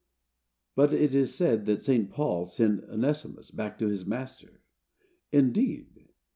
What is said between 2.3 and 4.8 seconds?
sent Onesimus back to his master.